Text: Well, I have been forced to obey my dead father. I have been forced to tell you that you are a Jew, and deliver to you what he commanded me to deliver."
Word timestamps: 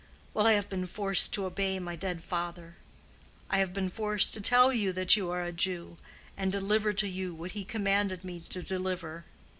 Well, 0.33 0.47
I 0.47 0.53
have 0.53 0.67
been 0.67 0.87
forced 0.87 1.31
to 1.33 1.45
obey 1.45 1.77
my 1.77 1.95
dead 1.95 2.23
father. 2.23 2.75
I 3.51 3.59
have 3.59 3.71
been 3.71 3.91
forced 3.91 4.33
to 4.33 4.41
tell 4.41 4.73
you 4.73 4.91
that 4.93 5.15
you 5.15 5.29
are 5.29 5.43
a 5.43 5.51
Jew, 5.51 5.97
and 6.35 6.51
deliver 6.51 6.91
to 6.91 7.07
you 7.07 7.35
what 7.35 7.51
he 7.51 7.63
commanded 7.63 8.23
me 8.23 8.39
to 8.49 8.63
deliver." 8.63 9.25